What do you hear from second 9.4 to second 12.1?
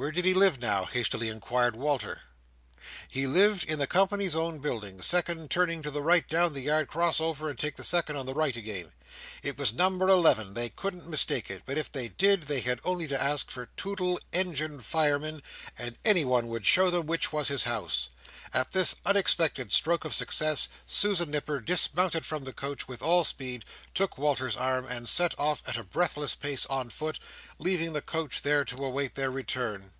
It was number eleven; they couldn't mistake it; but if they